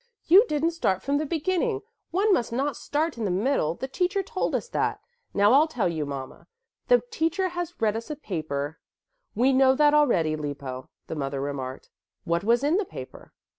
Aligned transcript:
"You 0.25 0.45
didn't 0.47 0.71
start 0.71 1.03
from 1.03 1.19
the 1.19 1.27
beginning. 1.27 1.81
One 2.09 2.33
must 2.33 2.51
not 2.51 2.75
start 2.75 3.19
in 3.19 3.23
the 3.23 3.29
middle, 3.29 3.75
the 3.75 3.87
teacher 3.87 4.23
told 4.23 4.55
us 4.55 4.67
that. 4.69 4.99
Now 5.31 5.53
I'll 5.53 5.67
tell 5.67 5.87
you, 5.87 6.07
Mama. 6.07 6.47
The 6.87 7.03
teacher 7.11 7.49
has 7.49 7.79
read 7.79 7.95
us 7.95 8.09
a 8.09 8.15
paper" 8.15 8.79
"We 9.35 9.53
know 9.53 9.75
that 9.75 9.93
already, 9.93 10.35
Lippo," 10.35 10.89
the 11.05 11.13
mother 11.15 11.39
remarked. 11.39 11.91
"What 12.23 12.43
was 12.43 12.63
in 12.63 12.77
the 12.77 12.85
paper?" 12.85 13.31